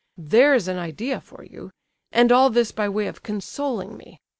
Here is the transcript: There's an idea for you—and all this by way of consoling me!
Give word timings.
There's 0.17 0.67
an 0.67 0.79
idea 0.79 1.21
for 1.21 1.43
you—and 1.43 2.31
all 2.31 2.49
this 2.49 2.71
by 2.71 2.89
way 2.89 3.05
of 3.05 3.21
consoling 3.21 3.97
me! 3.97 4.19